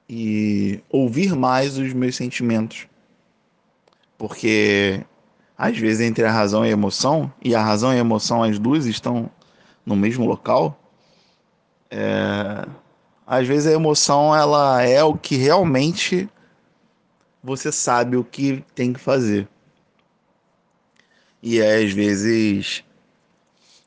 e 0.06 0.78
ouvir 0.90 1.34
mais 1.34 1.78
os 1.78 1.94
meus 1.94 2.14
sentimentos. 2.14 2.86
Porque 4.18 5.02
às 5.56 5.76
vezes 5.78 6.00
entre 6.00 6.24
a 6.24 6.30
razão 6.30 6.64
e 6.64 6.68
a 6.68 6.72
emoção, 6.72 7.32
e 7.42 7.54
a 7.54 7.62
razão 7.62 7.92
e 7.92 7.96
a 7.96 8.00
emoção 8.00 8.42
as 8.42 8.58
duas 8.58 8.86
estão 8.86 9.30
no 9.84 9.96
mesmo 9.96 10.26
local, 10.26 10.78
é... 11.90 12.66
às 13.26 13.46
vezes 13.46 13.66
a 13.66 13.72
emoção 13.72 14.34
ela 14.34 14.82
é 14.82 15.02
o 15.02 15.16
que 15.16 15.36
realmente 15.36 16.28
você 17.42 17.70
sabe 17.70 18.16
o 18.16 18.24
que 18.24 18.64
tem 18.74 18.92
que 18.92 19.00
fazer. 19.00 19.48
E 21.42 21.62
às 21.62 21.92
vezes 21.92 22.84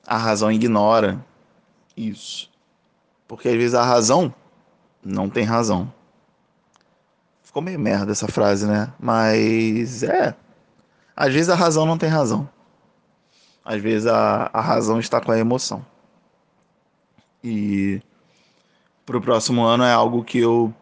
a 0.08 0.18
razão 0.18 0.52
ignora 0.52 1.24
isso. 1.96 2.50
Porque 3.28 3.50
às 3.50 3.56
vezes 3.56 3.74
a 3.76 3.84
razão 3.84 4.34
não 5.04 5.30
tem 5.30 5.44
razão. 5.44 5.92
Ficou 7.44 7.62
meio 7.62 7.80
merda 7.80 8.12
essa 8.12 8.28
frase, 8.28 8.66
né? 8.66 8.94
Mas 9.00 10.04
é. 10.04 10.36
Às 11.20 11.34
vezes 11.34 11.50
a 11.50 11.56
razão 11.56 11.86
não 11.86 11.98
tem 11.98 12.08
razão. 12.08 12.48
Às 13.66 13.82
vezes 13.82 14.08
a, 14.08 14.50
a 14.54 14.62
razão 14.62 15.02
está 15.02 15.20
com 15.20 15.34
a 15.34 15.38
emoção. 15.38 15.86
E 17.44 18.02
pro 19.06 19.20
próximo 19.20 19.66
ano 19.66 19.84
é 19.84 19.92
algo 19.92 20.24
que 20.24 20.38
eu 20.38 20.74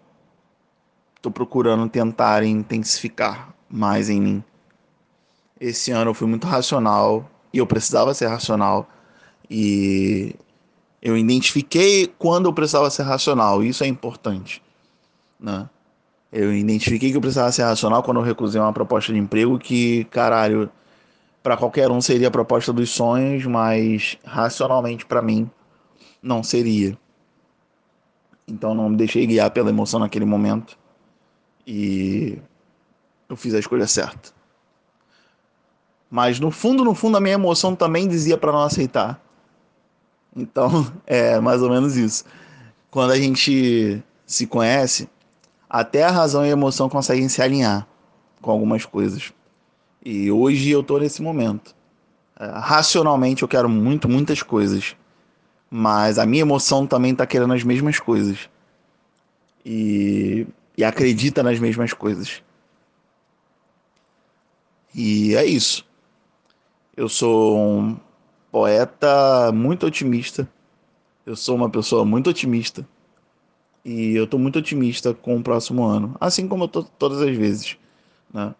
tô 1.23 1.31
procurando 1.31 1.89
tentar 1.89 2.43
intensificar 2.43 3.51
mais 3.67 4.11
em 4.11 4.21
mim. 4.21 4.43
Esse 5.59 5.89
ano 5.89 6.11
eu 6.11 6.13
fui 6.13 6.27
muito 6.27 6.45
racional 6.45 7.27
e 7.51 7.57
eu 7.57 7.65
precisava 7.65 8.13
ser 8.13 8.27
racional 8.27 8.87
e 9.49 10.35
eu 11.01 11.17
identifiquei 11.17 12.13
quando 12.19 12.45
eu 12.45 12.53
precisava 12.53 12.91
ser 12.91 13.01
racional, 13.01 13.63
isso 13.63 13.83
é 13.83 13.87
importante. 13.87 14.61
Né? 15.39 15.67
Eu 16.31 16.53
identifiquei 16.53 17.11
que 17.11 17.17
eu 17.17 17.21
precisava 17.21 17.51
ser 17.51 17.63
racional 17.63 18.03
quando 18.03 18.19
eu 18.19 18.23
recusei 18.23 18.59
uma 18.59 18.73
proposta 18.73 19.13
de 19.13 19.19
emprego 19.19 19.57
que, 19.57 20.03
caralho, 20.05 20.69
para 21.41 21.55
qualquer 21.55 21.89
um 21.89 22.01
seria 22.01 22.27
a 22.27 22.31
proposta 22.31 22.73
dos 22.73 22.89
sonhos, 22.89 23.45
mas 23.45 24.17
racionalmente 24.25 25.05
para 25.05 25.21
mim 25.21 25.49
não 26.21 26.43
seria. 26.43 26.97
Então 28.47 28.73
não 28.73 28.89
me 28.89 28.97
deixei 28.97 29.25
guiar 29.25 29.51
pela 29.51 29.69
emoção 29.69 29.99
naquele 29.99 30.25
momento. 30.25 30.77
E 31.65 32.37
eu 33.29 33.35
fiz 33.35 33.53
a 33.53 33.59
escolha 33.59 33.87
certa. 33.87 34.31
Mas 36.09 36.39
no 36.39 36.51
fundo, 36.51 36.83
no 36.83 36.95
fundo, 36.95 37.17
a 37.17 37.19
minha 37.19 37.35
emoção 37.35 37.75
também 37.75 38.07
dizia 38.07 38.37
para 38.37 38.51
não 38.51 38.63
aceitar. 38.63 39.21
Então, 40.35 40.69
é 41.05 41.39
mais 41.39 41.61
ou 41.61 41.69
menos 41.69 41.97
isso. 41.97 42.23
Quando 42.89 43.11
a 43.11 43.17
gente 43.17 44.01
se 44.25 44.47
conhece, 44.47 45.09
até 45.79 46.03
a 46.03 46.09
razão 46.09 46.43
e 46.43 46.49
a 46.49 46.53
emoção 46.53 46.89
conseguem 46.89 47.29
se 47.29 47.39
alinhar 47.39 47.87
com 48.41 48.49
algumas 48.49 48.83
coisas. 48.83 49.31
E 50.03 50.31
hoje 50.31 50.71
eu 50.71 50.81
tô 50.81 50.97
nesse 50.97 51.21
momento. 51.21 51.75
É, 52.39 52.47
racionalmente 52.47 53.43
eu 53.43 53.47
quero 53.47 53.69
muito, 53.69 54.09
muitas 54.09 54.41
coisas. 54.41 54.95
Mas 55.69 56.17
a 56.17 56.25
minha 56.25 56.41
emoção 56.41 56.87
também 56.87 57.13
tá 57.13 57.27
querendo 57.27 57.53
as 57.53 57.61
mesmas 57.61 57.99
coisas. 57.99 58.49
E, 59.63 60.47
e 60.75 60.83
acredita 60.83 61.43
nas 61.43 61.59
mesmas 61.59 61.93
coisas. 61.93 62.41
E 64.95 65.35
é 65.35 65.45
isso. 65.45 65.85
Eu 66.95 67.07
sou 67.07 67.55
um 67.55 67.97
poeta 68.51 69.51
muito 69.51 69.85
otimista. 69.85 70.49
Eu 71.23 71.35
sou 71.35 71.55
uma 71.55 71.69
pessoa 71.69 72.03
muito 72.03 72.31
otimista. 72.31 72.83
E 73.87 74.13
eu 74.17 74.25
estou 74.25 74.37
muito 74.37 74.59
otimista 74.59 75.13
com 75.13 75.37
o 75.37 75.41
próximo 75.41 75.85
ano. 75.85 76.13
Assim 76.19 76.45
como 76.45 76.65
eu 76.65 76.67
tô 76.67 76.83
todas 76.83 77.21
as 77.21 77.33
vezes. 77.33 77.77
Né? 78.33 78.53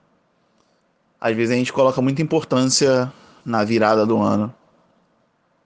Às 1.20 1.36
vezes 1.36 1.54
a 1.54 1.58
gente 1.58 1.74
coloca 1.74 2.02
muita 2.02 2.22
importância 2.22 3.12
na 3.44 3.66
virada 3.66 4.06
do 4.06 4.18
ano. 4.20 4.56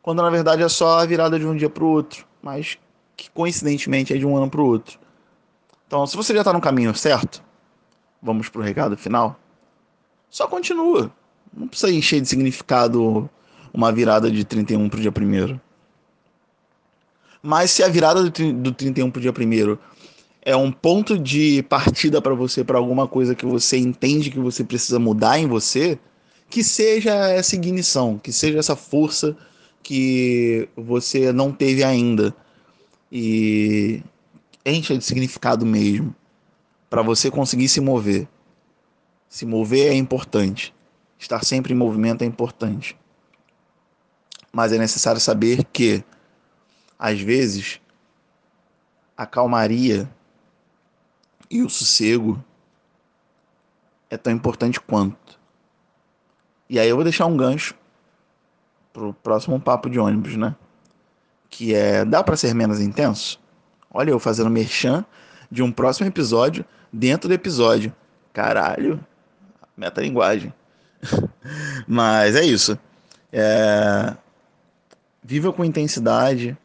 Quando 0.01 0.24
na 0.24 0.32
verdade 0.32 0.63
é 0.63 0.68
só 0.68 0.98
a 0.98 1.06
virada 1.06 1.38
de 1.38 1.46
um 1.46 1.56
dia 1.56 1.70
para 1.70 1.84
o 1.84 1.88
outro. 1.88 2.25
Mas 2.41 2.80
que 3.15 3.30
coincidentemente 3.30 4.12
é 4.12 4.18
de 4.18 4.25
um 4.25 4.36
ano 4.36 4.50
para 4.50 4.62
o 4.62 4.65
outro. 4.65 4.98
Então, 5.86 6.08
se 6.08 6.18
você 6.18 6.34
já 6.34 6.39
está 6.39 6.51
no 6.51 6.60
caminho 6.60 6.96
certo, 6.96 7.44
vamos 8.20 8.50
para 8.50 8.62
o 8.62 8.63
recado 8.63 8.98
final. 8.98 9.39
Só 10.27 10.48
continua. 10.48 11.12
Não 11.53 11.68
precisa 11.68 11.91
encher 11.91 12.20
de 12.20 12.27
significado 12.27 13.30
uma 13.72 13.91
virada 13.91 14.32
de 14.32 14.44
31 14.44 14.89
para 14.89 14.98
o 14.98 15.01
dia 15.01 15.12
1 15.12 15.60
Mas 17.41 17.71
se 17.71 17.83
a 17.83 17.88
virada 17.88 18.24
do 18.24 18.71
31 18.71 19.10
para 19.10 19.19
o 19.19 19.21
dia 19.21 19.31
1 19.31 19.77
é 20.43 20.55
um 20.55 20.71
ponto 20.71 21.17
de 21.17 21.63
partida 21.63 22.21
para 22.21 22.33
você, 22.33 22.63
para 22.63 22.77
alguma 22.77 23.07
coisa 23.07 23.36
que 23.36 23.45
você 23.45 23.77
entende 23.77 24.31
que 24.31 24.39
você 24.39 24.63
precisa 24.63 25.00
mudar 25.00 25.39
em 25.39 25.48
você, 25.48 26.00
que 26.50 26.63
seja 26.63 27.13
essa 27.29 27.55
ignição, 27.55 28.17
que 28.17 28.31
seja 28.31 28.60
essa 28.60 28.75
força 28.75 29.36
que 29.81 30.67
você 30.75 31.31
não 31.31 31.51
teve 31.51 31.83
ainda. 31.83 32.36
E 33.12 34.03
encha 34.65 34.98
de 34.98 35.03
significado 35.03 35.65
mesmo, 35.65 36.15
para 36.89 37.01
você 37.01 37.31
conseguir 37.31 37.69
se 37.69 37.81
mover. 37.81 38.27
Se 39.29 39.45
mover 39.45 39.91
é 39.91 39.95
importante. 39.95 40.74
Estar 41.17 41.43
sempre 41.45 41.74
em 41.74 41.77
movimento 41.77 42.24
é 42.24 42.25
importante. 42.25 42.98
Mas 44.51 44.74
é 44.74 44.77
necessário 44.77 45.21
saber 45.21 45.63
que, 45.71 46.03
às 47.01 47.20
vezes, 47.20 47.81
a 49.17 49.25
calmaria 49.25 50.08
e 51.50 51.63
o 51.63 51.70
sossego 51.70 52.41
é 54.08 54.15
tão 54.17 54.31
importante 54.31 54.79
quanto. 54.79 55.39
E 56.70 56.79
aí 56.79 56.88
eu 56.88 56.96
vou 56.96 57.03
deixar 57.03 57.25
um 57.25 57.36
gancho 57.36 57.74
pro 58.93 59.15
próximo 59.15 59.60
papo 59.60 59.89
de 59.89 59.98
ônibus, 59.98 60.38
né? 60.38 60.55
Que 61.50 61.74
é, 61.74 62.05
dá 62.05 62.24
para 62.24 62.38
ser 62.38 62.53
menos 62.53 62.79
intenso? 62.79 63.39
Olha 63.91 64.12
eu 64.12 64.20
fazendo 64.20 64.51
merchan 64.51 65.03
de 65.50 65.64
um 65.64 65.72
próximo 65.72 66.07
episódio 66.07 66.64
dentro 66.94 67.27
do 67.27 67.33
episódio. 67.33 67.92
Caralho, 68.31 69.03
metalinguagem. 69.75 70.53
Mas 71.87 72.35
é 72.35 72.46
isso. 72.46 72.77
É... 73.33 74.16
Viva 75.24 75.51
com 75.51 75.66
intensidade 75.66 76.55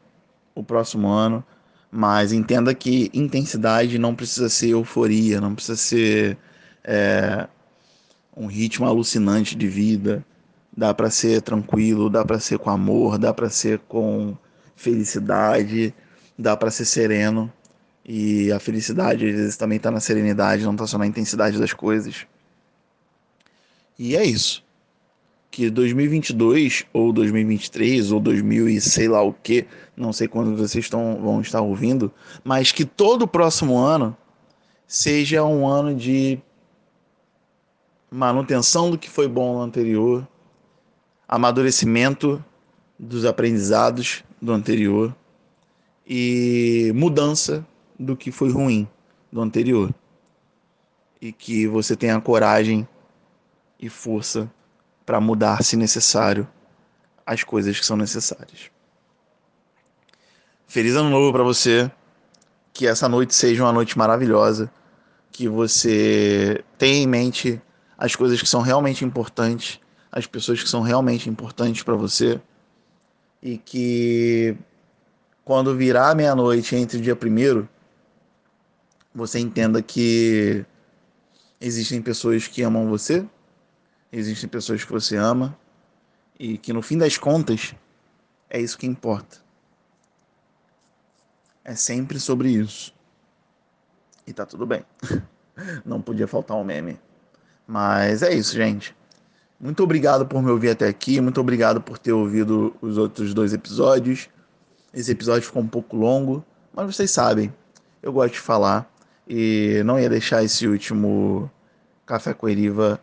o 0.57 0.65
próximo 0.65 1.09
ano, 1.09 1.45
mas 1.91 2.33
entenda 2.33 2.75
que 2.75 3.11
intensidade 3.15 3.99
não 3.99 4.15
precisa 4.15 4.49
ser 4.49 4.71
euforia, 4.71 5.41
não 5.41 5.55
precisa 5.55 5.77
ser 5.77 6.39
é... 6.83 7.47
um 8.37 8.47
ritmo 8.47 8.87
alucinante 8.87 9.55
de 9.55 9.69
vida. 9.69 10.25
Dá 10.77 10.93
para 10.93 11.11
ser 11.11 11.41
tranquilo, 11.43 12.11
dá 12.11 12.25
para 12.25 12.41
ser 12.41 12.59
com 12.59 12.71
amor, 12.71 13.19
dá 13.19 13.33
para 13.33 13.49
ser 13.49 13.79
com 13.81 14.37
felicidade, 14.75 15.95
dá 16.39 16.57
para 16.57 16.71
ser 16.71 16.85
sereno. 16.85 17.53
E 18.05 18.53
a 18.53 18.61
felicidade 18.61 19.27
às 19.27 19.35
vezes 19.35 19.57
também 19.57 19.77
está 19.77 19.91
na 19.91 20.01
serenidade, 20.01 20.65
não 20.65 20.73
está 20.73 20.87
só 20.87 20.99
na 20.99 21.07
intensidade 21.07 21.59
das 21.59 21.73
coisas. 21.73 22.27
E 23.99 24.17
é 24.17 24.25
isso. 24.25 24.66
Que 25.57 25.71
2022 25.71 26.85
ou 26.93 27.15
2023 27.15 28.13
ou 28.13 28.21
2000 28.21 28.69
e 28.69 28.79
sei 28.79 29.09
lá 29.09 29.23
o 29.23 29.33
que, 29.33 29.67
não 29.97 30.13
sei 30.13 30.29
quando 30.29 30.55
vocês 30.55 30.85
estão, 30.85 31.19
vão 31.19 31.41
estar 31.41 31.63
ouvindo, 31.63 32.13
mas 32.45 32.73
que 32.73 32.85
todo 32.85 33.23
o 33.23 33.27
próximo 33.27 33.79
ano 33.79 34.15
seja 34.87 35.43
um 35.47 35.67
ano 35.67 35.95
de 35.95 36.39
manutenção 38.11 38.91
do 38.91 38.99
que 38.99 39.09
foi 39.09 39.27
bom 39.27 39.55
no 39.55 39.63
anterior, 39.63 40.29
amadurecimento 41.27 42.45
dos 42.99 43.25
aprendizados 43.25 44.23
do 44.43 44.53
anterior 44.53 45.17
e 46.07 46.93
mudança 46.95 47.67
do 47.99 48.15
que 48.15 48.31
foi 48.31 48.51
ruim 48.51 48.87
do 49.33 49.41
anterior. 49.41 49.89
E 51.19 51.33
que 51.33 51.67
você 51.67 51.97
tenha 51.97 52.21
coragem 52.21 52.87
e 53.81 53.89
força 53.89 54.51
para 55.07 55.21
mudar, 55.21 55.63
se 55.63 55.77
necessário, 55.77 56.47
as 57.25 57.45
coisas 57.45 57.79
que 57.79 57.87
são 57.87 57.97
necessárias. 57.97 58.71
Feliz 60.67 60.97
ano 60.97 61.09
novo 61.09 61.33
para 61.33 61.45
você. 61.45 61.91
Que 62.73 62.87
essa 62.87 63.09
noite 63.09 63.35
seja 63.35 63.63
uma 63.63 63.73
noite 63.73 63.97
maravilhosa. 63.97 64.71
Que 65.31 65.49
você 65.49 66.63
tenha 66.77 67.05
em 67.05 67.07
mente 67.07 67.63
as 67.97 68.15
coisas 68.17 68.43
que 68.43 68.49
são 68.49 68.61
realmente 68.61 69.05
importantes, 69.05 69.81
as 70.11 70.27
pessoas 70.27 70.63
que 70.63 70.69
são 70.69 70.83
realmente 70.83 71.31
importantes 71.31 71.83
para 71.83 71.95
você. 71.95 72.41
E 73.41 73.57
que 73.57 74.57
quando 75.45 75.75
virar 75.77 76.17
meia-noite 76.17 76.75
entre 76.75 76.99
o 76.99 77.01
dia 77.01 77.15
primeiro, 77.15 77.69
você 79.15 79.39
entenda 79.39 79.81
que 79.81 80.67
existem 81.61 82.03
pessoas 82.03 82.47
que 82.49 82.63
amam 82.63 82.89
você 82.89 83.25
existem 84.13 84.49
pessoas 84.49 84.85
que 84.85 84.93
você 84.93 85.17
ama 85.17 85.57
e 86.39 86.59
que 86.59 86.73
no 86.73 86.83
fim 86.83 86.99
das 86.99 87.17
contas 87.17 87.75
é 88.49 88.61
isso 88.61 88.79
que 88.79 88.87
importa. 88.87 89.39
É 91.65 91.75
sempre 91.75 92.21
sobre 92.21 92.51
isso. 92.51 92.95
E 94.27 94.33
tá 94.33 94.47
tudo 94.47 94.67
bem. 94.67 94.85
Não 95.85 96.01
podia 96.01 96.29
faltar 96.29 96.57
um 96.57 96.65
meme. 96.65 96.99
Mas 97.67 98.23
é 98.23 98.33
isso, 98.33 98.55
gente. 98.55 98.95
Muito 99.59 99.83
obrigado 99.83 100.27
por 100.27 100.43
me 100.43 100.51
ouvir 100.51 100.71
até 100.71 100.87
aqui. 100.87 101.21
Muito 101.21 101.41
obrigado 101.41 101.81
por 101.81 101.99
ter 101.99 102.13
ouvido 102.13 102.77
os 102.81 102.99
outros 102.99 103.33
dois 103.33 103.53
episódios. 103.53 104.29
Esse 104.93 105.11
episódio 105.11 105.43
ficou 105.43 105.63
um 105.63 105.67
pouco 105.69 105.97
longo, 105.97 106.45
mas 106.73 106.95
vocês 106.95 107.11
sabem, 107.11 107.53
eu 108.03 108.13
gosto 108.13 108.35
de 108.35 108.41
falar 108.41 108.91
e 109.29 109.83
não 109.85 109.99
ia 109.99 110.09
deixar 110.09 110.45
esse 110.45 110.67
último 110.67 111.51
Café 112.07 112.33
com 112.33 112.49
Eriva 112.49 113.01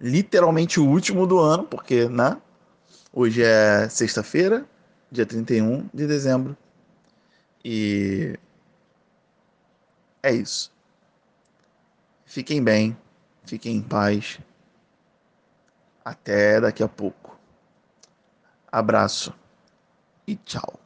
literalmente 0.00 0.80
o 0.80 0.88
último 0.88 1.26
do 1.26 1.38
ano, 1.38 1.64
porque, 1.64 2.08
né? 2.08 2.40
Hoje 3.12 3.42
é 3.42 3.88
sexta-feira, 3.88 4.66
dia 5.10 5.24
31 5.24 5.88
de 5.94 6.06
dezembro. 6.06 6.56
E 7.64 8.38
é 10.22 10.32
isso. 10.32 10.72
Fiquem 12.24 12.62
bem, 12.62 12.96
fiquem 13.46 13.76
em 13.76 13.82
paz. 13.82 14.40
Até 16.04 16.60
daqui 16.60 16.82
a 16.82 16.88
pouco. 16.88 17.38
Abraço 18.70 19.32
e 20.26 20.36
tchau. 20.36 20.83